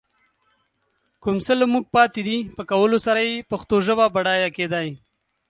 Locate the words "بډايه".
4.15-4.49